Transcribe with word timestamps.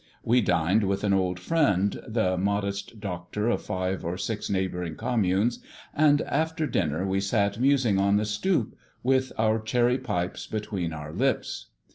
We 0.23 0.41
dined 0.41 0.83
with 0.83 1.03
an 1.03 1.13
old 1.13 1.39
friend, 1.39 2.01
the 2.07 2.35
modest 2.35 2.99
doctor 2.99 3.47
of 3.49 3.61
five 3.61 4.03
or 4.03 4.17
six 4.17 4.49
neighboring 4.49 4.95
communes; 4.95 5.59
and 5.93 6.23
after 6.23 6.65
dinner 6.65 7.05
we 7.05 7.19
sat 7.19 7.59
musing 7.59 7.99
on 7.99 8.17
the 8.17 8.25
stoop, 8.25 8.75
with 9.03 9.31
our 9.37 9.59
cherry 9.59 9.99
pipes 9.99 10.47
between 10.47 10.91
our 10.91 11.13
lips. 11.13 11.67